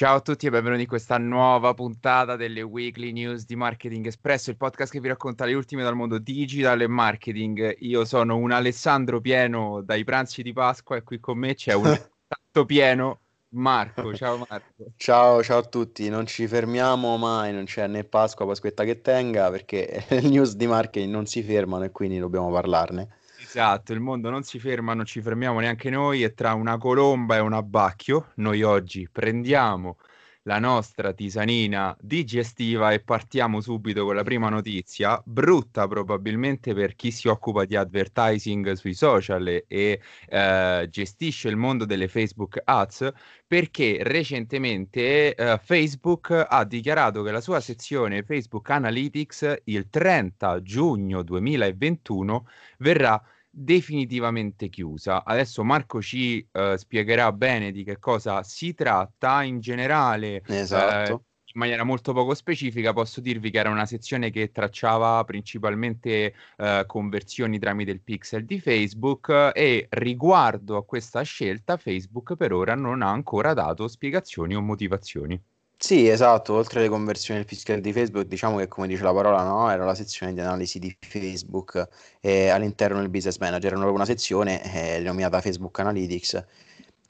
[0.00, 4.48] Ciao a tutti e benvenuti in questa nuova puntata delle Weekly News di Marketing Espresso,
[4.48, 7.76] il podcast che vi racconta le ultime dal mondo digital e marketing.
[7.80, 11.82] Io sono un Alessandro pieno dai pranzi di Pasqua e qui con me c'è un
[12.26, 13.18] tanto pieno
[13.50, 14.14] Marco.
[14.14, 14.86] Ciao Marco.
[14.96, 16.08] Ciao, ciao a tutti.
[16.08, 20.66] Non ci fermiamo mai, non c'è né Pasqua, Pasquetta che tenga, perché le news di
[20.66, 23.18] marketing non si fermano e quindi dobbiamo parlarne.
[23.52, 27.34] Esatto, il mondo non si ferma, non ci fermiamo neanche noi e tra una colomba
[27.34, 28.30] e un abbacchio.
[28.36, 29.96] Noi oggi prendiamo
[30.44, 37.10] la nostra tisanina digestiva e partiamo subito con la prima notizia, brutta probabilmente per chi
[37.10, 43.10] si occupa di advertising sui social e eh, gestisce il mondo delle Facebook Ads,
[43.48, 51.22] perché recentemente eh, Facebook ha dichiarato che la sua sezione Facebook Analytics il 30 giugno
[51.22, 52.46] 2021
[52.78, 55.24] verrà definitivamente chiusa.
[55.24, 60.42] Adesso Marco ci uh, spiegherà bene di che cosa si tratta in generale.
[60.46, 61.14] Esatto.
[61.14, 66.32] Uh, in maniera molto poco specifica posso dirvi che era una sezione che tracciava principalmente
[66.58, 72.76] uh, conversioni tramite il pixel di Facebook e riguardo a questa scelta Facebook per ora
[72.76, 75.42] non ha ancora dato spiegazioni o motivazioni.
[75.82, 79.42] Sì, esatto, oltre alle conversioni del pixel di Facebook, diciamo che come dice la parola,
[79.42, 81.88] no, era la sezione di analisi di Facebook
[82.20, 86.44] eh, all'interno del Business Manager, era una sezione eh, denominata Facebook Analytics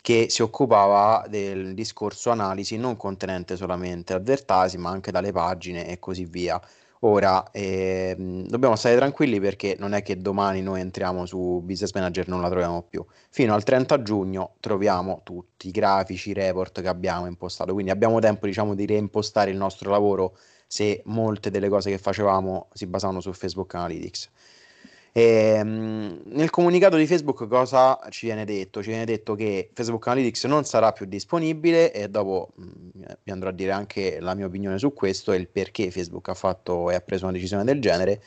[0.01, 5.99] che si occupava del discorso analisi non contenente solamente advertising, ma anche dalle pagine e
[5.99, 6.61] così via.
[7.03, 12.27] Ora, ehm, dobbiamo stare tranquilli perché non è che domani noi entriamo su Business Manager
[12.27, 13.03] e non la troviamo più.
[13.31, 18.19] Fino al 30 giugno troviamo tutti i grafici, i report che abbiamo impostato, quindi abbiamo
[18.21, 23.21] tempo diciamo di reimpostare il nostro lavoro se molte delle cose che facevamo si basavano
[23.21, 24.31] su Facebook Analytics.
[25.13, 28.83] E, ehm, nel comunicato di Facebook cosa ci viene detto?
[28.83, 33.31] Ci viene detto che Facebook Analytics non sarà più disponibile e dopo mh, mm, vi
[33.33, 36.91] andrò a dire anche la mia opinione su questo e il perché Facebook ha fatto
[36.91, 38.23] e ha preso una decisione del genere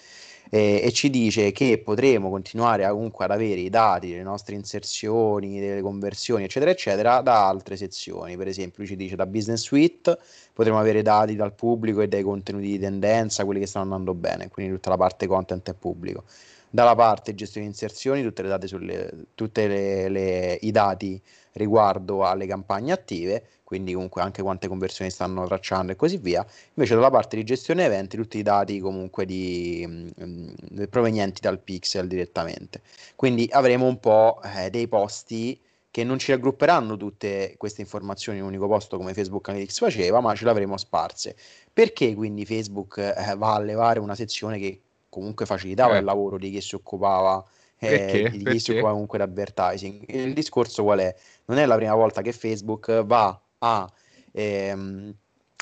[0.50, 5.62] e, e ci dice che potremo continuare comunque ad avere i dati delle nostre inserzioni,
[5.62, 10.18] delle conversioni eccetera eccetera da altre sezioni, per esempio ci dice da Business Suite
[10.52, 14.50] potremo avere dati dal pubblico e dai contenuti di tendenza, quelli che stanno andando bene,
[14.50, 16.26] quindi tutta la parte content è pubblico
[16.74, 22.48] dalla parte gestione inserzioni tutte le date sulle, tutte le, le, i dati riguardo alle
[22.48, 27.36] campagne attive quindi comunque anche quante conversioni stanno tracciando e così via invece dalla parte
[27.36, 32.82] di gestione eventi tutti i dati comunque di, mh, mm, provenienti dal pixel direttamente
[33.16, 35.62] quindi avremo un po' eh, dei posti
[35.92, 40.22] che non ci raggrupperanno tutte queste informazioni in un unico posto come Facebook Analytics faceva,
[40.22, 41.36] ma ce l'avremo sparse.
[41.72, 44.82] Perché quindi Facebook eh, va a levare una sezione che
[45.14, 46.00] comunque facilitava eh.
[46.00, 47.46] il lavoro di chi si occupava
[47.78, 50.04] eh, di chi si occupava comunque di advertising.
[50.08, 51.16] Il discorso qual è?
[51.46, 53.92] Non è la prima volta che Facebook va a
[54.32, 55.14] ehm,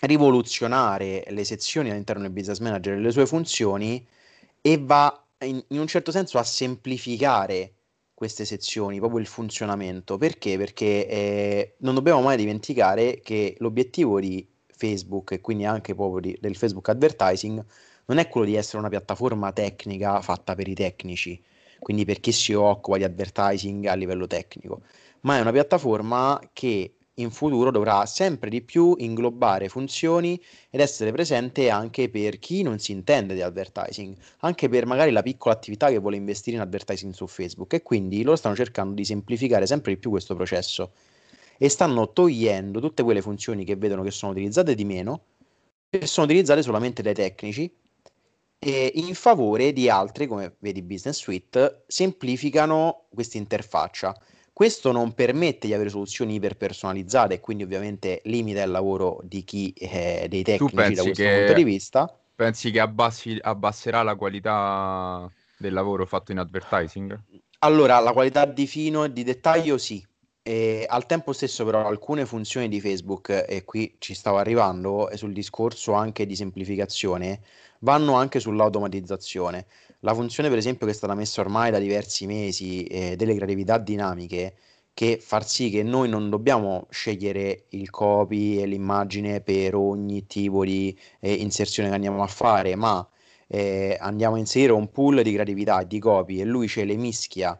[0.04, 4.06] rivoluzionare le sezioni all'interno del business manager e le sue funzioni
[4.62, 7.74] e va in, in un certo senso a semplificare
[8.14, 10.18] queste sezioni, proprio il funzionamento.
[10.18, 10.58] Perché?
[10.58, 14.48] Perché eh, non dobbiamo mai dimenticare che l'obiettivo di
[14.82, 17.64] Facebook e quindi anche proprio del Facebook advertising
[18.06, 21.40] non è quello di essere una piattaforma tecnica fatta per i tecnici,
[21.80, 24.82] quindi per chi si occupa di advertising a livello tecnico,
[25.22, 31.12] ma è una piattaforma che in futuro dovrà sempre di più inglobare funzioni ed essere
[31.12, 35.90] presente anche per chi non si intende di advertising, anche per magari la piccola attività
[35.90, 39.94] che vuole investire in advertising su Facebook e quindi loro stanno cercando di semplificare sempre
[39.94, 40.92] di più questo processo
[41.64, 45.26] e stanno togliendo tutte quelle funzioni che vedono che sono utilizzate di meno
[45.92, 47.72] e sono utilizzate solamente dai tecnici
[48.58, 54.16] e in favore di altre, come vedi Business Suite, semplificano questa interfaccia.
[54.52, 59.72] Questo non permette di avere soluzioni iperpersonalizzate e quindi ovviamente limita il lavoro di chi
[59.78, 62.20] è dei tecnici da questo punto di vista.
[62.34, 67.20] Pensi che abbassi, abbasserà la qualità del lavoro fatto in advertising?
[67.60, 70.04] Allora, la qualità di fino e di dettaglio sì,
[70.44, 75.34] e al tempo stesso però alcune funzioni di Facebook, e qui ci stavo arrivando, sul
[75.34, 77.42] discorso anche di semplificazione,
[77.80, 79.66] vanno anche sull'automatizzazione.
[80.00, 83.78] La funzione per esempio che è stata messa ormai da diversi mesi eh, delle gravità
[83.78, 84.56] dinamiche,
[84.94, 90.66] che far sì che noi non dobbiamo scegliere il copy e l'immagine per ogni tipo
[90.66, 93.08] di eh, inserzione che andiamo a fare, ma
[93.48, 96.96] eh, andiamo a inserire un pool di creatività e di copy e lui ce le
[96.96, 97.60] mischia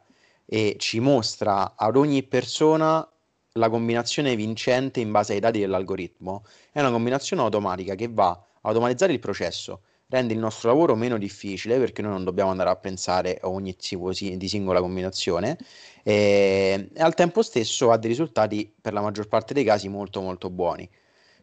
[0.54, 3.10] e ci mostra ad ogni persona
[3.54, 6.44] la combinazione vincente in base ai dati dell'algoritmo.
[6.74, 11.18] È una combinazione automatica che va a automatizzare il processo, rende il nostro lavoro meno
[11.18, 15.58] difficile perché noi non dobbiamo andare a pensare a ogni tipo di singola combinazione
[16.04, 20.20] e, e al tempo stesso ha dei risultati per la maggior parte dei casi molto
[20.20, 20.90] molto buoni.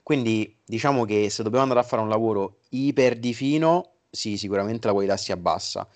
[0.02, 4.87] Quindi diciamo che se dobbiamo andare a fare un lavoro iper di fino, sì, sicuramente
[4.87, 5.88] la qualità si abbassa.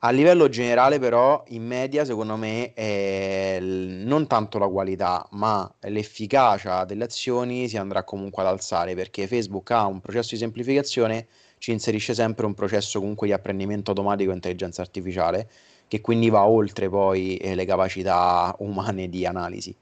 [0.00, 6.84] A livello generale, però, in media, secondo me, è non tanto la qualità, ma l'efficacia
[6.84, 11.26] delle azioni si andrà comunque ad alzare perché Facebook ha un processo di semplificazione,
[11.58, 15.48] ci inserisce sempre un processo comunque di apprendimento automatico e intelligenza artificiale,
[15.88, 19.74] che quindi va oltre poi eh, le capacità umane di analisi.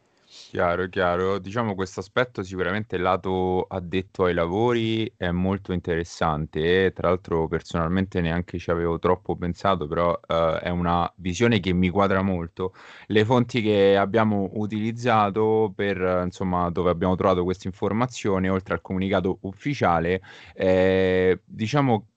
[0.55, 1.39] Chiaro, chiaro.
[1.41, 8.21] Diciamo questo aspetto sicuramente lato addetto ai lavori è molto interessante e tra l'altro personalmente
[8.21, 12.73] neanche ci avevo troppo pensato, però eh, è una visione che mi quadra molto.
[13.07, 19.39] Le fonti che abbiamo utilizzato per, insomma, dove abbiamo trovato questa informazione, oltre al comunicato
[19.43, 20.23] ufficiale,
[20.55, 22.11] eh, diciamo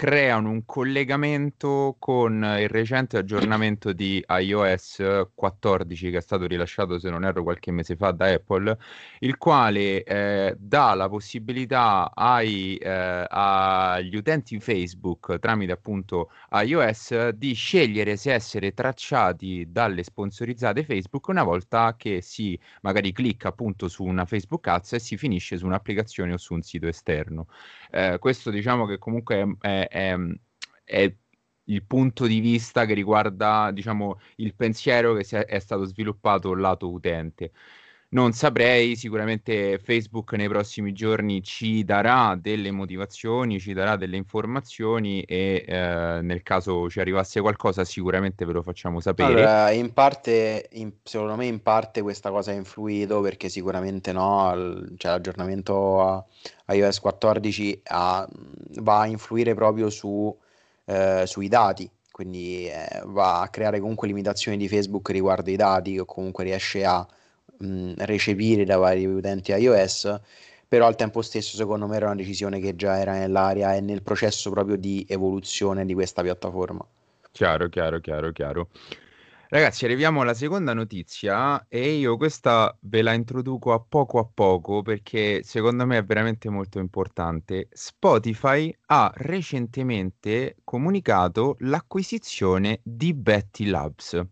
[0.00, 7.10] creano un collegamento con il recente aggiornamento di iOS 14 che è stato rilasciato, se
[7.10, 8.78] non erro, qualche mese fa da Apple,
[9.18, 17.52] il quale eh, dà la possibilità ai, eh, agli utenti Facebook tramite appunto iOS di
[17.52, 24.04] scegliere se essere tracciati dalle sponsorizzate Facebook una volta che si magari clicca appunto su
[24.04, 27.48] una Facebook Ads e si finisce su un'applicazione o su un sito esterno.
[27.90, 29.89] Eh, questo diciamo che comunque è, è,
[30.84, 31.14] è,
[31.64, 36.90] il punto di vista che riguarda diciamo, il pensiero che è, è stato sviluppato lato
[36.90, 37.52] utente.
[38.12, 45.22] Non saprei, sicuramente Facebook nei prossimi giorni ci darà delle motivazioni, ci darà delle informazioni
[45.22, 49.28] e eh, nel caso ci arrivasse qualcosa sicuramente ve lo facciamo sapere.
[49.28, 54.56] Allora, in parte, in, secondo me in parte questa cosa ha influito perché sicuramente no,
[54.56, 56.24] l- cioè, l'aggiornamento a,
[56.64, 58.28] a iOS 14 ha,
[58.80, 60.36] va a influire proprio su,
[60.86, 65.96] eh, sui dati, quindi eh, va a creare comunque limitazioni di Facebook riguardo i dati
[65.96, 67.06] o comunque riesce a
[67.96, 70.20] recepire da vari utenti iOS,
[70.66, 74.02] però al tempo stesso secondo me era una decisione che già era nell'aria e nel
[74.02, 76.84] processo proprio di evoluzione di questa piattaforma.
[77.32, 78.68] Chiaro, chiaro, chiaro, chiaro.
[79.48, 84.82] Ragazzi, arriviamo alla seconda notizia e io questa ve la introduco a poco a poco
[84.82, 87.68] perché secondo me è veramente molto importante.
[87.72, 94.24] Spotify ha recentemente comunicato l'acquisizione di Betty Labs.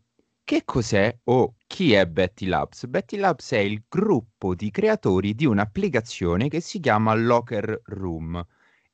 [0.49, 2.87] Che cos'è o chi è Betty Labs?
[2.87, 8.43] Betty Labs è il gruppo di creatori di un'applicazione che si chiama Locker Room.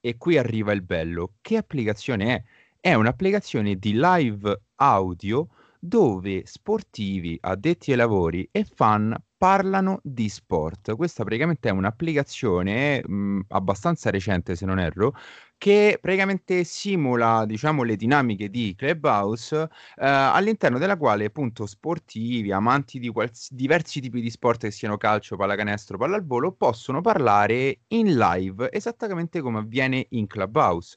[0.00, 1.34] E qui arriva il bello.
[1.40, 2.42] Che applicazione è?
[2.80, 5.46] È un'applicazione di live audio
[5.78, 10.96] dove sportivi, addetti ai lavori e fan parlano di sport.
[10.96, 15.14] Questa praticamente è un'applicazione mh, abbastanza recente, se non erro,
[15.58, 19.54] che praticamente simula, diciamo, le dinamiche di Clubhouse,
[19.96, 24.96] eh, all'interno della quale appunto sportivi, amanti di quals- diversi tipi di sport che siano
[24.96, 30.96] calcio, pallacanestro, pallavolo, possono parlare in live esattamente come avviene in Clubhouse.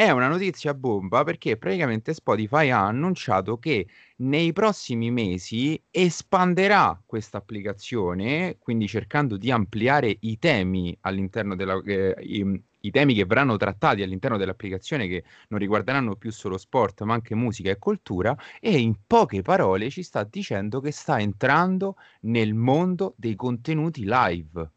[0.00, 7.38] È una notizia bomba perché praticamente Spotify ha annunciato che nei prossimi mesi espanderà questa
[7.38, 13.56] applicazione, quindi cercando di ampliare i temi all'interno della, eh, i, i temi che verranno
[13.56, 18.78] trattati all'interno dell'applicazione che non riguarderanno più solo sport ma anche musica e cultura e
[18.78, 24.70] in poche parole ci sta dicendo che sta entrando nel mondo dei contenuti live.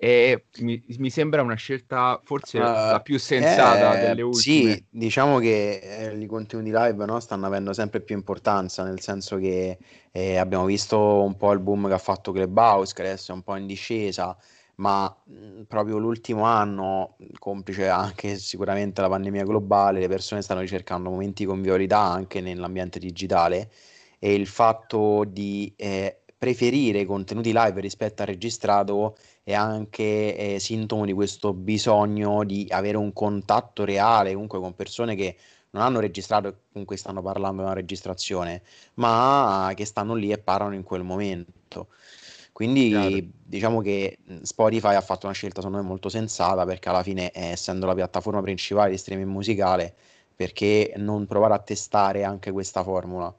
[0.00, 4.74] E mi, mi sembra una scelta forse uh, la più sensata eh, delle ultime.
[4.74, 9.38] Sì, diciamo che eh, i contenuti live no, stanno avendo sempre più importanza, nel senso
[9.38, 9.76] che
[10.12, 13.42] eh, abbiamo visto un po' il boom che ha fatto Clubhouse, che adesso è un
[13.42, 14.36] po' in discesa,
[14.76, 21.10] ma mh, proprio l'ultimo anno, complice anche sicuramente la pandemia globale, le persone stanno ricercando
[21.10, 23.68] momenti di convivialità anche nell'ambiente digitale
[24.20, 30.58] e il fatto di eh, preferire i contenuti live rispetto al registrato è anche eh,
[30.60, 35.36] sintomo di questo bisogno di avere un contatto reale comunque con persone che
[35.70, 38.62] non hanno registrato e con cui stanno parlando di una registrazione,
[38.94, 41.88] ma che stanno lì e parlano in quel momento.
[42.52, 43.26] Quindi Chiaro.
[43.44, 47.50] diciamo che Spotify ha fatto una scelta secondo me molto sensata perché alla fine, eh,
[47.50, 49.94] essendo la piattaforma principale di streaming musicale,
[50.34, 53.32] perché non provare a testare anche questa formula?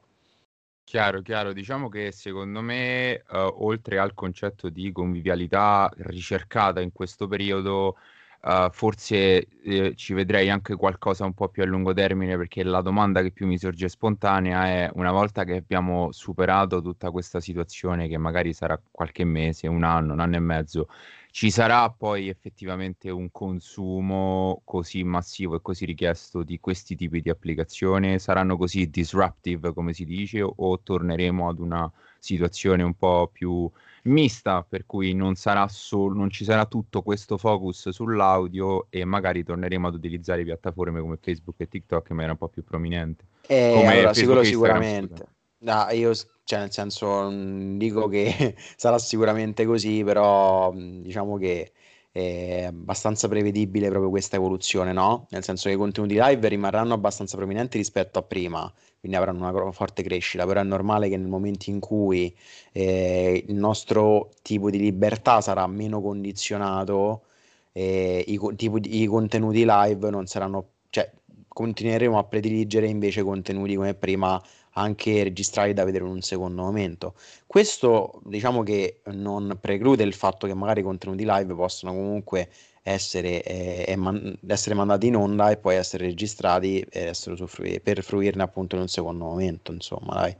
[0.89, 1.53] Chiaro, chiaro.
[1.53, 7.95] Diciamo che secondo me, uh, oltre al concetto di convivialità ricercata in questo periodo,
[8.41, 12.81] uh, forse eh, ci vedrei anche qualcosa un po' più a lungo termine, perché la
[12.81, 18.07] domanda che più mi sorge spontanea è una volta che abbiamo superato tutta questa situazione,
[18.07, 20.87] che magari sarà qualche mese, un anno, un anno e mezzo,
[21.31, 27.29] ci sarà poi effettivamente un consumo così massivo e così richiesto di questi tipi di
[27.29, 28.19] applicazione?
[28.19, 33.69] Saranno così disruptive, come si dice, o torneremo ad una situazione un po' più
[34.03, 39.43] mista, per cui non, sarà sol- non ci sarà tutto questo focus sull'audio e magari
[39.43, 43.25] torneremo ad utilizzare piattaforme come Facebook e TikTok in maniera un po' più prominente?
[43.47, 45.37] Eh, come allora, sicuro, sicuramente.
[45.61, 46.13] No, io,
[46.45, 47.29] cioè, nel senso,
[47.77, 51.73] dico che sarà sicuramente così, però diciamo che
[52.11, 55.27] è abbastanza prevedibile proprio questa evoluzione, no?
[55.31, 59.71] Nel senso che i contenuti live rimarranno abbastanza prominenti rispetto a prima, quindi avranno una
[59.71, 62.33] forte crescita, però è normale che nel momento in cui
[62.71, 67.25] eh, il nostro tipo di libertà sarà meno condizionato,
[67.73, 71.11] eh, i, tipo i contenuti live non saranno, cioè
[71.47, 74.41] continueremo a prediligere invece contenuti come prima
[74.73, 77.13] anche registrati da vedere in un secondo momento.
[77.45, 82.49] Questo diciamo che non preclude il fatto che magari i contenuti live possano comunque
[82.81, 86.85] essere, eh, man- essere mandati in onda e poi essere registrati
[87.27, 90.35] usufrui- per fruirne appunto in un secondo momento, insomma, dai.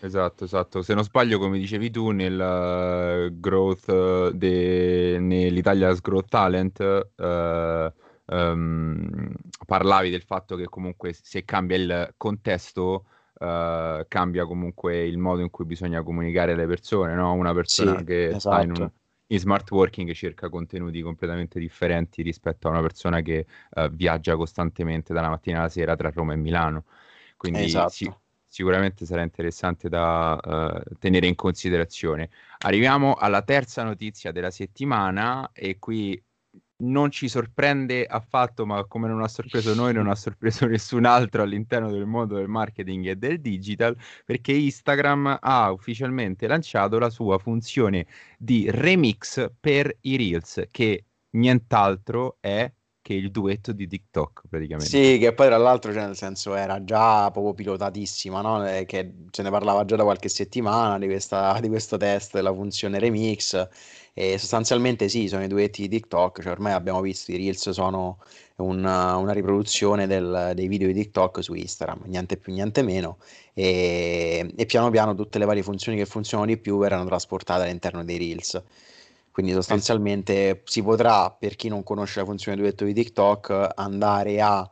[0.00, 0.82] Esatto, esatto.
[0.82, 5.18] Se non sbaglio, come dicevi tu, nel uh, growth uh, de...
[5.20, 6.80] nell'Italia's Growth Talent
[7.16, 9.32] uh, um,
[9.64, 13.04] parlavi del fatto che comunque se cambia il contesto
[13.42, 17.32] uh, cambia comunque il modo in cui bisogna comunicare alle persone, no?
[17.32, 18.38] Una persona sì, che esatto.
[18.38, 18.92] sta in, un, esatto.
[19.26, 25.12] in, smart working cerca contenuti completamente differenti rispetto a una persona che uh, viaggia costantemente
[25.12, 26.84] dalla mattina alla sera tra Roma e Milano.
[27.36, 27.90] Quindi esatto.
[27.90, 28.12] sì,
[28.46, 32.30] sicuramente sarà interessante da uh, tenere in considerazione.
[32.58, 36.22] Arriviamo alla terza notizia della settimana e qui
[36.82, 41.42] non ci sorprende affatto, ma come non ha sorpreso noi, non ha sorpreso nessun altro
[41.42, 47.38] all'interno del mondo del marketing e del digital, perché Instagram ha ufficialmente lanciato la sua
[47.38, 48.06] funzione
[48.38, 52.70] di remix per i Reels, che nient'altro è
[53.02, 54.88] che il duetto di TikTok praticamente.
[54.88, 58.66] Sì, che poi tra l'altro, cioè, nel senso, era già proprio pilotatissima, no?
[58.66, 62.54] Eh, che se ne parlava già da qualche settimana di, questa, di questo test della
[62.54, 63.68] funzione remix
[64.14, 68.18] e sostanzialmente sì, sono i duetti di TikTok, cioè ormai abbiamo visto i Reels sono
[68.56, 73.18] una, una riproduzione del, dei video di TikTok su Instagram, niente più, niente meno,
[73.54, 78.04] e, e piano piano tutte le varie funzioni che funzionano di più verranno trasportate all'interno
[78.04, 78.62] dei Reels.
[79.32, 84.70] Quindi sostanzialmente si potrà, per chi non conosce la funzione duetto di TikTok, andare a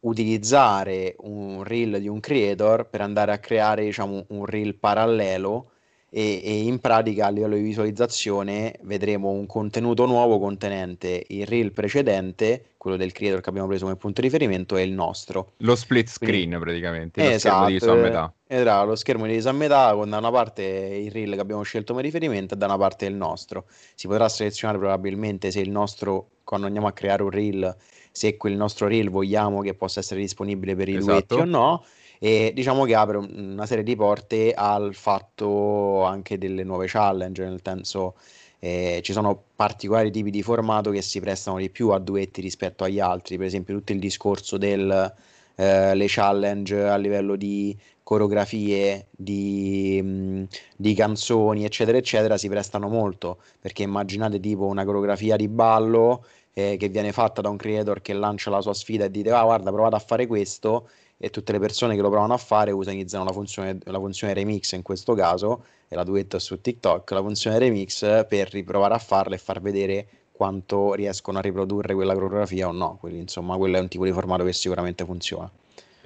[0.00, 5.70] utilizzare un reel di un creator per andare a creare diciamo, un reel parallelo
[6.16, 11.72] e, e, in pratica a livello di visualizzazione vedremo un contenuto nuovo contenente il reel
[11.72, 15.52] precedente, quello del creator che abbiamo preso come punto di riferimento, e il nostro.
[15.58, 18.32] Lo split screen Quindi, praticamente, lo esatto, schermo diviso a metà.
[18.46, 21.92] Esatto, lo schermo diviso a metà con da una parte il reel che abbiamo scelto
[21.92, 23.66] come riferimento e da una parte il nostro.
[23.94, 27.76] Si potrà selezionare probabilmente se il nostro, quando andiamo a creare un reel,
[28.10, 31.12] se quel nostro reel vogliamo che possa essere disponibile per i esatto.
[31.12, 31.84] duetti o no
[32.18, 37.60] e diciamo che apre una serie di porte al fatto anche delle nuove challenge, nel
[37.62, 38.14] senso
[38.58, 42.84] eh, ci sono particolari tipi di formato che si prestano di più a duetti rispetto
[42.84, 45.14] agli altri, per esempio tutto il discorso delle
[45.56, 50.44] eh, challenge a livello di coreografie, di, mh,
[50.76, 56.76] di, canzoni, eccetera, eccetera, si prestano molto, perché immaginate tipo una coreografia di ballo eh,
[56.78, 59.72] che viene fatta da un creator che lancia la sua sfida e dite, ah guarda,
[59.72, 63.32] provate a fare questo, e tutte le persone che lo provano a fare utilizzano la
[63.32, 68.26] funzione, la funzione remix in questo caso, e la duetta su TikTok, la funzione remix
[68.26, 72.98] per riprovare a farla e far vedere quanto riescono a riprodurre quella coreografia o no.
[73.00, 75.50] Quindi, insomma, quello è un tipo di formato che sicuramente funziona.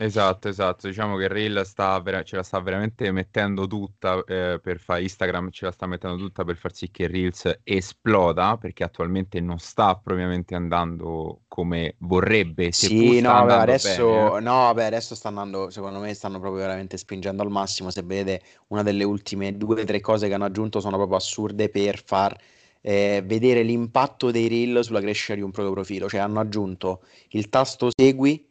[0.02, 0.86] Esatto, esatto.
[0.86, 5.50] Diciamo che Reel sta vera- ce la sta veramente mettendo tutta eh, per fare Instagram,
[5.50, 9.94] ce la sta mettendo tutta per far sì che Reels esploda, perché attualmente non sta
[9.96, 12.72] propriamente andando come vorrebbe.
[12.72, 14.40] Sì, no, beh, adesso, bene.
[14.40, 17.90] no, beh, adesso sta andando, secondo me stanno proprio veramente spingendo al massimo.
[17.90, 21.68] Se vedete, una delle ultime due o tre cose che hanno aggiunto sono proprio assurde
[21.68, 22.34] per far
[22.80, 26.08] eh, vedere l'impatto dei Reel sulla crescita di un proprio profilo.
[26.08, 27.02] Cioè hanno aggiunto
[27.32, 28.48] il tasto segui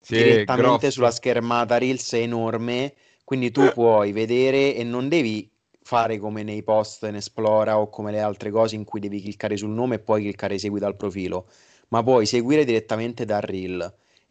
[0.00, 0.90] sì, direttamente grosso.
[0.90, 5.50] sulla schermata Reels è enorme, quindi tu puoi vedere e non devi
[5.82, 9.56] fare come nei post in Esplora o come le altre cose in cui devi cliccare
[9.56, 11.46] sul nome e poi cliccare segui dal profilo,
[11.88, 13.80] ma puoi seguire direttamente dal Reel.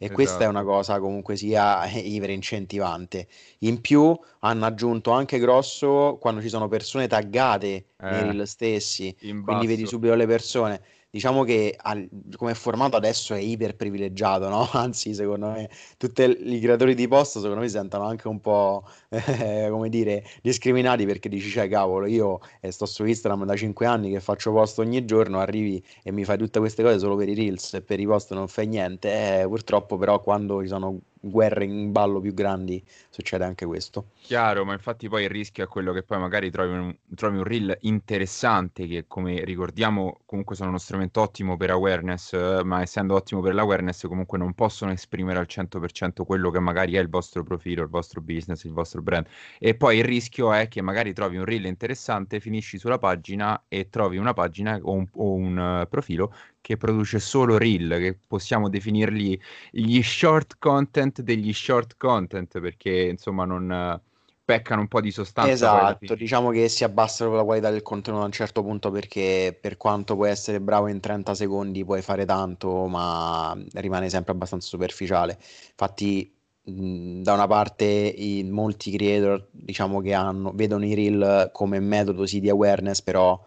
[0.02, 0.14] E esatto.
[0.14, 0.74] questa è una esatto.
[0.74, 3.28] cosa comunque sia iper incentivante.
[3.58, 9.14] In più hanno aggiunto anche grosso quando ci sono persone taggate eh, nei reel stessi,
[9.44, 10.80] quindi vedi subito le persone
[11.10, 14.68] diciamo che al, come formato adesso è iper privilegiato, no?
[14.72, 18.84] Anzi, secondo me, tutti i creatori di post, secondo me, si sentono anche un po',
[19.08, 23.86] eh, come dire, discriminati perché dici, cioè, cavolo, io eh, sto su Instagram da 5
[23.86, 27.28] anni che faccio post ogni giorno, arrivi e mi fai tutte queste cose solo per
[27.28, 29.40] i reels e per i post non fai niente.
[29.40, 34.06] Eh, purtroppo, però, quando ci sono guerre in ballo più grandi succede anche questo.
[34.20, 37.44] Chiaro, ma infatti poi il rischio è quello che poi magari trovi un, trovi un
[37.44, 43.14] reel interessante che come ricordiamo comunque sono uno strumento ottimo per awareness, eh, ma essendo
[43.14, 47.42] ottimo per l'awareness comunque non possono esprimere al 100% quello che magari è il vostro
[47.42, 49.26] profilo, il vostro business, il vostro brand.
[49.58, 53.88] E poi il rischio è che magari trovi un reel interessante, finisci sulla pagina e
[53.90, 58.68] trovi una pagina o un, o un uh, profilo che produce solo reel, che possiamo
[58.68, 59.40] definirli
[59.70, 64.00] gli short content degli short content, perché insomma non
[64.44, 65.52] peccano un po' di sostanza.
[65.52, 69.56] Esatto, diciamo che si abbassa proprio la qualità del contenuto a un certo punto perché
[69.58, 74.66] per quanto puoi essere bravo in 30 secondi puoi fare tanto, ma rimane sempre abbastanza
[74.66, 75.38] superficiale.
[75.70, 82.26] Infatti da una parte i, molti creator diciamo che hanno, vedono i reel come metodo
[82.26, 83.40] sì di awareness, però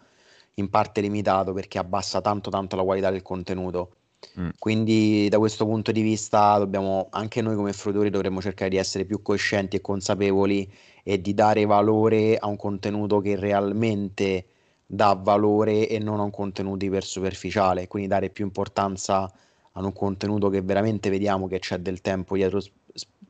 [0.55, 3.95] in parte limitato perché abbassa tanto tanto la qualità del contenuto.
[4.39, 4.49] Mm.
[4.57, 9.05] Quindi da questo punto di vista dobbiamo, anche noi come fruitori dovremmo cercare di essere
[9.05, 10.71] più coscienti e consapevoli
[11.03, 14.45] e di dare valore a un contenuto che realmente
[14.85, 19.31] dà valore e non a un contenuto iper superficiale, quindi dare più importanza
[19.75, 22.61] a un contenuto che veramente vediamo che c'è del tempo dietro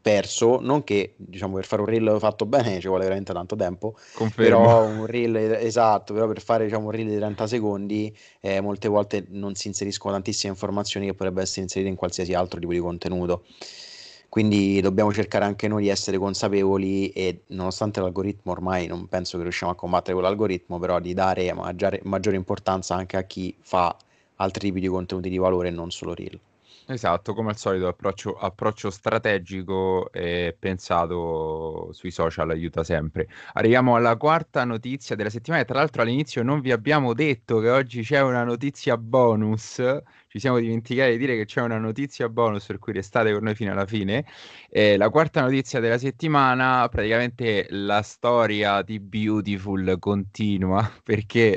[0.04, 3.96] perso, non che diciamo per fare un reel fatto bene ci vuole veramente tanto tempo,
[4.14, 4.66] Confermo.
[4.66, 8.90] però un reel esatto, però per fare diciamo un reel di 30 secondi eh, molte
[8.90, 12.80] volte non si inseriscono tantissime informazioni che potrebbero essere inserite in qualsiasi altro tipo di
[12.80, 13.46] contenuto.
[14.28, 19.44] Quindi dobbiamo cercare anche noi di essere consapevoli e nonostante l'algoritmo ormai non penso che
[19.44, 23.96] riusciamo a combattere con l'algoritmo, però di dare maggiore, maggiore importanza anche a chi fa
[24.38, 26.38] altri tipi di contenuti di valore e non solo reel.
[26.86, 33.30] Esatto, come al solito approccio, approccio strategico e pensato sui social aiuta sempre.
[33.54, 35.64] Arriviamo alla quarta notizia della settimana.
[35.64, 39.82] Tra l'altro all'inizio non vi abbiamo detto che oggi c'è una notizia bonus
[40.34, 43.54] ci siamo dimenticati di dire che c'è una notizia bonus per cui restate con noi
[43.54, 44.26] fino alla fine.
[44.68, 51.56] Eh, la quarta notizia della settimana, praticamente la storia di Beautiful continua perché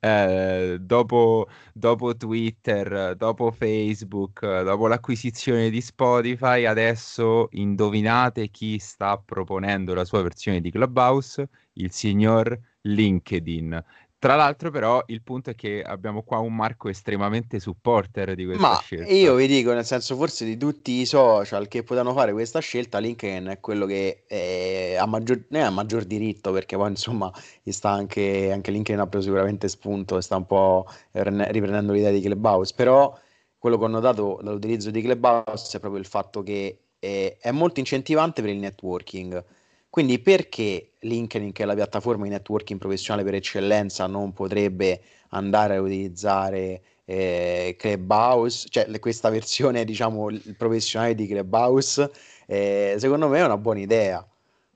[0.00, 9.94] eh, dopo, dopo Twitter, dopo Facebook, dopo l'acquisizione di Spotify, adesso indovinate chi sta proponendo
[9.94, 11.48] la sua versione di Clubhouse?
[11.74, 13.84] Il signor LinkedIn.
[14.20, 18.68] Tra l'altro, però, il punto è che abbiamo qua un Marco estremamente supporter di questa
[18.68, 19.10] Ma scelta.
[19.10, 22.98] io vi dico, nel senso, forse di tutti i social che potevano fare questa scelta,
[22.98, 27.32] LinkedIn è quello che è a maggior, è a maggior diritto, perché poi insomma
[27.64, 32.20] sta anche, anche LinkedIn ha preso sicuramente spunto e sta un po' riprendendo l'idea di
[32.20, 32.74] Clubhouse.
[32.76, 33.18] Però
[33.56, 37.80] quello che ho notato dall'utilizzo di Clubhouse è proprio il fatto che è, è molto
[37.80, 39.42] incentivante per il networking
[39.90, 45.76] quindi perché LinkedIn, che è la piattaforma di networking professionale per eccellenza, non potrebbe andare
[45.76, 52.10] a utilizzare eh, Clubhouse, cioè questa versione, diciamo, professionale di Clubhouse,
[52.46, 54.24] eh, secondo me è una buona idea.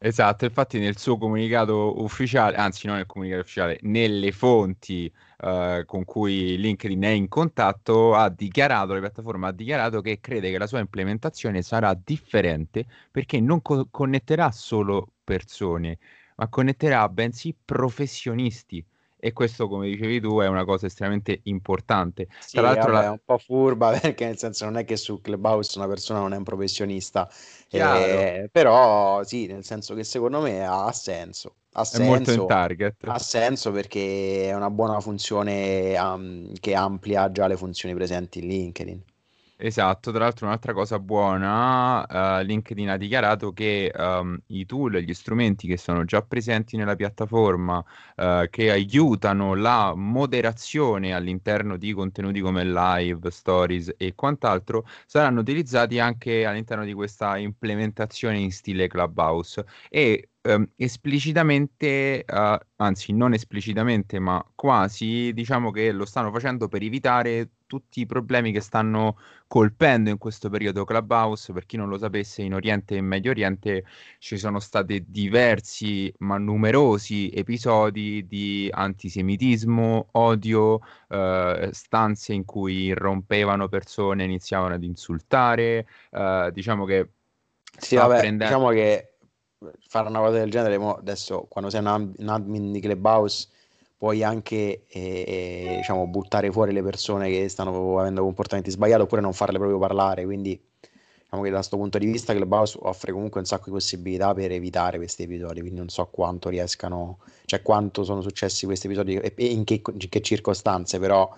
[0.06, 6.04] Esatto, infatti nel suo comunicato ufficiale, anzi non nel comunicato ufficiale, nelle fonti uh, con
[6.04, 10.66] cui LinkedIn è in contatto, ha dichiarato, la piattaforma ha dichiarato che crede che la
[10.66, 15.98] sua implementazione sarà differente perché non co- connetterà solo persone,
[16.36, 18.84] ma connetterà bensì professionisti
[19.24, 22.28] e questo, come dicevi tu, è una cosa estremamente importante.
[22.40, 23.08] Sì, Tra l'altro, vabbè, la...
[23.08, 26.34] è un po' furba perché nel senso non è che su Clubhouse una persona non
[26.34, 27.26] è un professionista,
[27.70, 31.54] eh, però sì, nel senso che secondo me ha senso.
[31.72, 32.96] Ha senso, è molto in target.
[33.06, 38.46] Ha senso perché è una buona funzione um, che amplia già le funzioni presenti in
[38.48, 39.02] LinkedIn.
[39.56, 45.14] Esatto, tra l'altro un'altra cosa buona, uh, LinkedIn ha dichiarato che um, i tool, gli
[45.14, 47.78] strumenti che sono già presenti nella piattaforma,
[48.16, 56.00] uh, che aiutano la moderazione all'interno di contenuti come live, stories e quant'altro, saranno utilizzati
[56.00, 59.64] anche all'interno di questa implementazione in stile Clubhouse.
[59.88, 66.82] E um, esplicitamente, uh, anzi non esplicitamente, ma quasi, diciamo che lo stanno facendo per
[66.82, 71.52] evitare tutti i problemi che stanno colpendo in questo periodo Clubhouse.
[71.52, 73.84] Per chi non lo sapesse, in Oriente e in Medio Oriente
[74.18, 83.68] ci sono stati diversi ma numerosi episodi di antisemitismo, odio, eh, stanze in cui irrompevano
[83.68, 85.86] persone, iniziavano ad insultare.
[86.10, 87.08] Eh, diciamo che
[87.76, 88.44] sì, vabbè, prendendo...
[88.44, 89.13] diciamo che
[89.88, 93.48] fare una cosa del genere, adesso quando sei un, admin di Clubhouse
[93.96, 99.32] puoi anche eh, diciamo, buttare fuori le persone che stanno avendo comportamenti sbagliati oppure non
[99.32, 100.24] farle proprio parlare.
[100.24, 100.60] Quindi
[101.22, 104.52] diciamo che da questo punto di vista Clubhouse offre comunque un sacco di possibilità per
[104.52, 109.32] evitare questi episodi, quindi non so quanto riescano, cioè quanto sono successi questi episodi e
[109.46, 111.32] in che, in che circostanze, però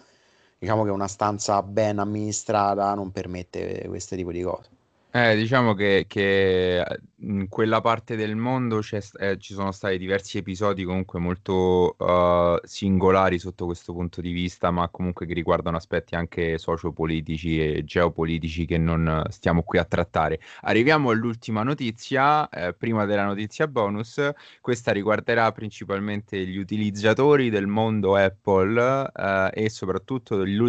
[0.58, 4.75] diciamo che una stanza ben amministrata non permette questo tipo di cose.
[5.18, 6.84] Eh, diciamo che, che
[7.20, 13.38] in quella parte del mondo eh, ci sono stati diversi episodi comunque molto uh, singolari
[13.38, 18.76] sotto questo punto di vista, ma comunque che riguardano aspetti anche sociopolitici e geopolitici che
[18.76, 20.38] non stiamo qui a trattare.
[20.60, 24.20] Arriviamo all'ultima notizia, eh, prima della notizia bonus,
[24.60, 30.60] questa riguarderà principalmente gli utilizzatori del mondo Apple eh, e soprattutto gli,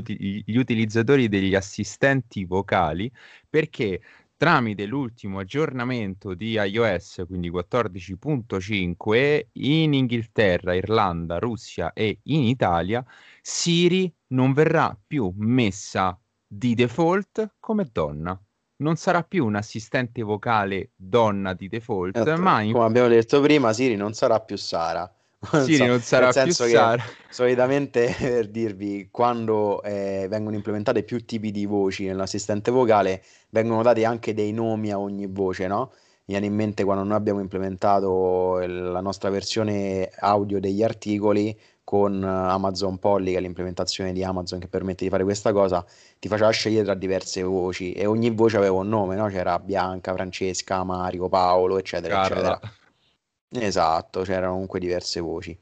[0.46, 3.12] gli utilizzatori degli assistenti vocali
[3.50, 4.02] perché
[4.38, 13.04] tramite l'ultimo aggiornamento di iOS, quindi 14.5, in Inghilterra, Irlanda, Russia e in Italia,
[13.42, 18.40] Siri non verrà più messa di default come donna.
[18.80, 22.40] Non sarà più un assistente vocale donna di default, esatto.
[22.40, 22.74] ma in...
[22.74, 25.12] come abbiamo detto prima, Siri non sarà più Sara.
[25.40, 27.04] Siri non sarà più Sara.
[27.30, 34.04] Solitamente per dirvi, quando eh, vengono implementate più tipi di voci nell'assistente vocale, vengono dati
[34.04, 35.92] anche dei nomi a ogni voce, no?
[36.26, 42.22] Mi viene in mente quando noi abbiamo implementato la nostra versione audio degli articoli con
[42.22, 45.86] Amazon Polly, che è l'implementazione di Amazon che permette di fare questa cosa,
[46.20, 49.28] ti faceva scegliere tra diverse voci e ogni voce aveva un nome, no?
[49.28, 52.38] C'era Bianca, Francesca, Mario, Paolo, eccetera, Carla.
[52.38, 52.72] eccetera.
[53.50, 55.58] Esatto, c'erano comunque diverse voci.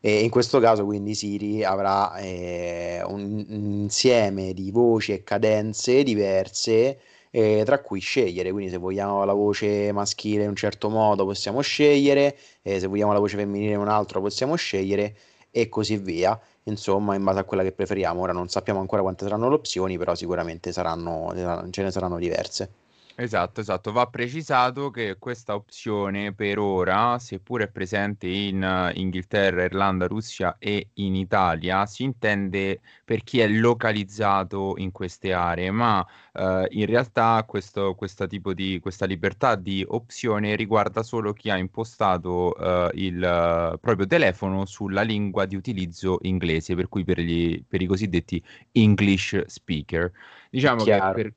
[0.00, 7.00] E in questo caso quindi Siri avrà eh, un, insieme di voci e cadenze diverse
[7.30, 8.50] eh, tra cui scegliere.
[8.52, 13.12] Quindi se vogliamo la voce maschile in un certo modo possiamo scegliere, eh, se vogliamo
[13.14, 15.16] la voce femminile in un altro possiamo scegliere
[15.50, 16.38] e così via.
[16.64, 18.20] Insomma, in base a quella che preferiamo.
[18.20, 21.32] Ora non sappiamo ancora quante saranno le opzioni, però sicuramente saranno,
[21.70, 22.70] ce ne saranno diverse.
[23.16, 23.92] Esatto, esatto.
[23.92, 30.88] Va precisato che questa opzione per ora, seppure è presente in Inghilterra, Irlanda, Russia e
[30.94, 37.44] in Italia, si intende per chi è localizzato in queste aree, ma uh, in realtà
[37.46, 43.78] questo, questa tipo di, questa libertà di opzione riguarda solo chi ha impostato uh, il
[43.80, 49.40] proprio telefono sulla lingua di utilizzo inglese, per cui per, gli, per i cosiddetti English
[49.46, 50.10] speaker.
[50.50, 51.34] Diciamo che per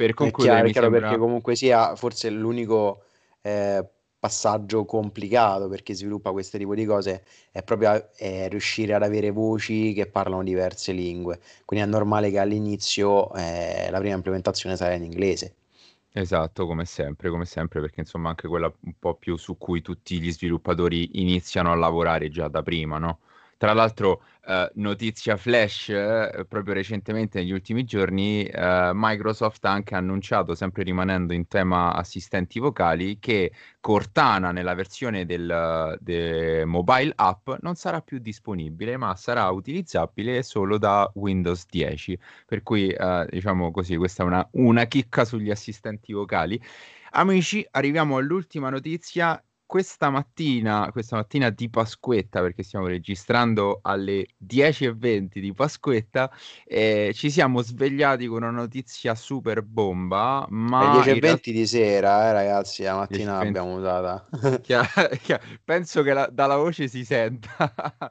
[0.00, 1.00] per concludere, è chiaro, sembra...
[1.08, 3.02] perché comunque sia forse l'unico
[3.42, 3.86] eh,
[4.18, 9.30] passaggio complicato per chi sviluppa questo tipo di cose è proprio eh, riuscire ad avere
[9.30, 11.38] voci che parlano diverse lingue.
[11.66, 15.56] Quindi è normale che all'inizio eh, la prima implementazione sarà in inglese.
[16.12, 20.18] Esatto, come sempre, come sempre, perché insomma anche quella un po' più su cui tutti
[20.18, 23.18] gli sviluppatori iniziano a lavorare già da prima, no?
[23.60, 29.94] Tra l'altro, eh, notizia flash, eh, proprio recentemente, negli ultimi giorni, eh, Microsoft ha anche
[29.94, 37.50] annunciato, sempre rimanendo in tema assistenti vocali, che Cortana nella versione del, del mobile app
[37.60, 42.18] non sarà più disponibile, ma sarà utilizzabile solo da Windows 10.
[42.46, 46.58] Per cui, eh, diciamo così, questa è una, una chicca sugli assistenti vocali.
[47.10, 49.38] Amici, arriviamo all'ultima notizia
[49.70, 56.28] questa mattina, questa mattina di Pasquetta, perché stiamo registrando alle 10.20 di Pasquetta,
[56.64, 60.44] eh, ci siamo svegliati con una notizia super bomba.
[60.48, 61.50] Ma alle 10.20 realtà...
[61.52, 64.28] di sera, eh, ragazzi, la mattina 10, l'abbiamo usata.
[64.60, 65.42] Chiaro, chiaro.
[65.62, 67.72] Penso che la, dalla voce si senta.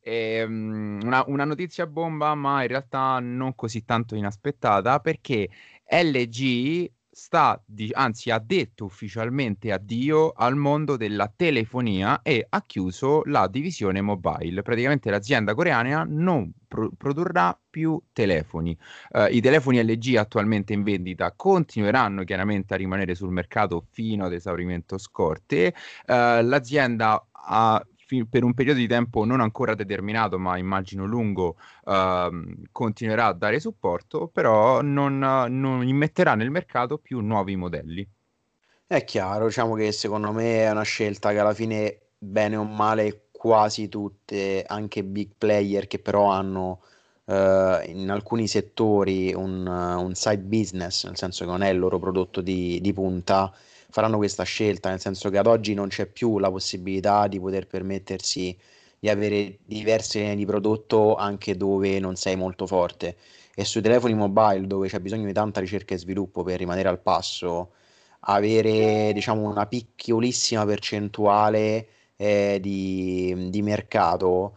[0.00, 5.48] e, um, una, una notizia bomba, ma in realtà non così tanto inaspettata, perché
[5.88, 13.22] LG sta, di- anzi ha detto ufficialmente addio al mondo della telefonia e ha chiuso
[13.24, 14.62] la divisione mobile.
[14.62, 18.78] Praticamente l'azienda coreana non pro- produrrà più telefoni.
[19.10, 24.32] Uh, I telefoni LG attualmente in vendita continueranno chiaramente a rimanere sul mercato fino ad
[24.32, 25.74] esaurimento scorte.
[26.06, 27.84] Uh, l'azienda ha
[28.28, 33.60] per un periodo di tempo non ancora determinato, ma immagino lungo, uh, continuerà a dare
[33.60, 38.08] supporto, però non, non immetterà nel mercato più nuovi modelli.
[38.86, 43.28] È chiaro, diciamo che secondo me è una scelta che alla fine, bene o male,
[43.30, 46.80] quasi tutte, anche big player che però hanno
[47.26, 47.32] uh,
[47.84, 51.98] in alcuni settori un, uh, un, side business, nel senso che non è il loro
[51.98, 53.52] prodotto di, di punta,
[53.90, 57.66] faranno questa scelta, nel senso che ad oggi non c'è più la possibilità di poter
[57.66, 58.56] permettersi
[58.98, 63.16] di avere diverse linee di prodotto anche dove non sei molto forte.
[63.54, 67.00] E sui telefoni mobile dove c'è bisogno di tanta ricerca e sviluppo per rimanere al
[67.00, 67.72] passo,
[68.20, 74.56] avere diciamo una piccolissima percentuale eh, di, di mercato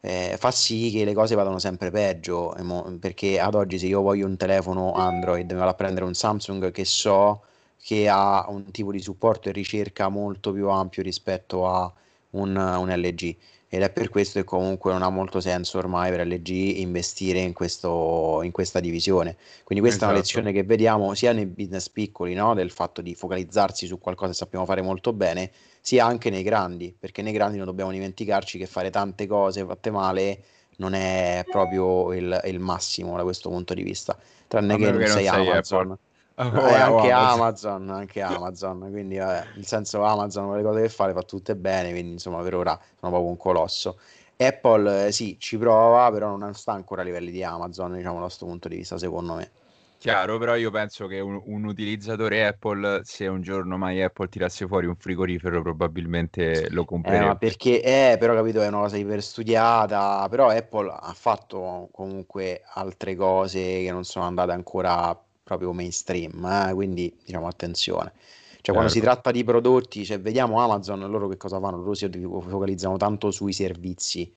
[0.00, 2.54] eh, fa sì che le cose vadano sempre peggio,
[2.98, 6.70] perché ad oggi se io voglio un telefono Android, mi vado a prendere un Samsung
[6.70, 7.44] che so
[7.82, 11.92] che ha un tipo di supporto e ricerca molto più ampio rispetto a
[12.30, 13.36] un, un LG
[13.72, 17.52] ed è per questo che comunque non ha molto senso ormai per LG investire in,
[17.52, 19.36] questo, in questa divisione.
[19.62, 20.10] Quindi questa esatto.
[20.10, 20.38] è una esatto.
[20.38, 22.54] lezione che vediamo sia nei business piccoli, no?
[22.54, 26.92] del fatto di focalizzarsi su qualcosa che sappiamo fare molto bene, sia anche nei grandi,
[26.98, 30.42] perché nei grandi non dobbiamo dimenticarci che fare tante cose fatte male
[30.78, 35.28] non è proprio il, il massimo da questo punto di vista, tranne che non sei
[35.28, 35.92] Amazon.
[35.92, 35.98] Apple.
[36.40, 37.12] Oh, eh, anche Amazon.
[37.12, 41.54] Amazon, anche Amazon, quindi vabbè, nel senso Amazon le cose che fa le fa tutte
[41.54, 43.98] bene, quindi insomma per ora sono proprio un colosso.
[44.38, 48.22] Apple eh, sì, ci prova, però non sta ancora a livelli di Amazon, diciamo da
[48.22, 49.50] questo punto di vista, secondo me.
[49.98, 54.66] Chiaro, però io penso che un, un, utilizzatore Apple, se un giorno mai Apple tirasse
[54.66, 57.22] fuori un frigorifero, probabilmente lo comprerebbe.
[57.22, 62.62] Eh, ma perché, eh, però capito, è una cosa iperstudiata, però Apple ha fatto comunque
[62.72, 65.14] altre cose che non sono andate ancora
[65.50, 66.72] proprio mainstream, eh?
[66.74, 68.12] quindi diciamo attenzione.
[68.60, 69.14] Cioè, quando si certo.
[69.14, 71.78] tratta di prodotti, se vediamo Amazon, loro che cosa fanno?
[71.78, 74.32] Loro si focalizzano tanto sui servizi,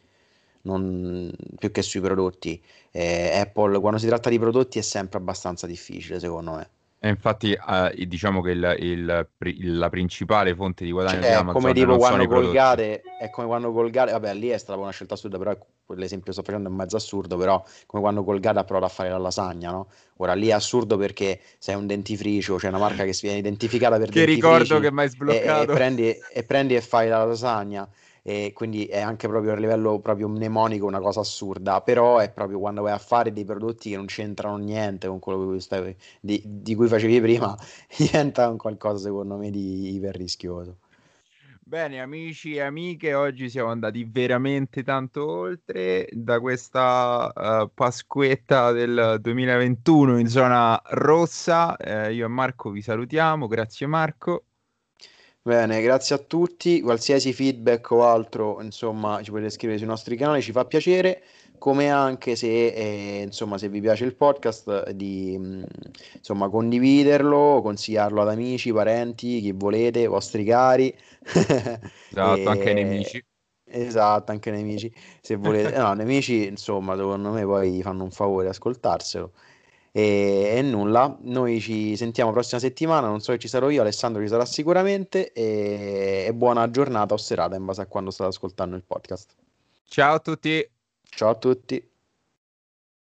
[0.62, 2.60] non, più che sui prodotti.
[2.90, 6.70] Eh, Apple, quando si tratta di prodotti, è sempre abbastanza difficile, secondo me.
[7.06, 11.36] E infatti, eh, diciamo che il, il, il, la principale fonte di guadagno cioè, di
[11.36, 15.16] Amazon come tipo quando Colgate, è come quando Colgate, vabbè, lì è stata una scelta
[15.16, 15.54] assurda, però
[15.96, 19.10] l'esempio che sto facendo è mezzo assurdo, però come quando Colgate ha provato a fare
[19.10, 19.90] la lasagna, no?
[20.20, 23.40] Ora lì è assurdo perché sei un dentifricio, c'è cioè una marca che si viene
[23.40, 25.60] identificata per che ricordo che mi hai sbloccato.
[25.60, 27.86] E, e, prendi, e prendi e fai la lasagna
[28.26, 32.58] e quindi è anche proprio a livello proprio mnemonico una cosa assurda, però è proprio
[32.58, 36.42] quando vai a fare dei prodotti che non c'entrano niente con quello cui stai, di,
[36.46, 37.56] di, cui facevi prima,
[37.98, 40.78] diventa un qualcosa secondo me di iper rischioso.
[41.66, 49.18] Bene, amici e amiche, oggi siamo andati veramente tanto oltre da questa uh, Pasquetta del
[49.20, 51.76] 2021 in zona rossa.
[51.78, 54.46] Eh, io e Marco vi salutiamo, grazie Marco.
[55.46, 56.80] Bene, grazie a tutti.
[56.80, 61.22] Qualsiasi feedback o altro, insomma, ci potete scrivere sui nostri canali, ci fa piacere.
[61.58, 65.64] Come anche se, eh, insomma, se vi piace il podcast, di mm,
[66.16, 70.96] insomma, condividerlo, consigliarlo ad amici, parenti, chi volete, vostri cari.
[71.22, 72.46] Esatto, e...
[72.46, 73.26] anche ai nemici.
[73.66, 74.94] Esatto, anche ai nemici.
[75.20, 79.34] Se volete, no, nemici, insomma, secondo me poi fanno un favore ascoltarselo.
[79.96, 84.24] E, e, nulla, noi ci sentiamo prossima settimana, non so se ci sarò io, Alessandro
[84.24, 88.76] ci sarà sicuramente e, e buona giornata o serata in base a quando state ascoltando
[88.76, 89.36] il podcast.
[89.88, 90.68] Ciao a tutti.
[91.04, 91.93] Ciao a tutti.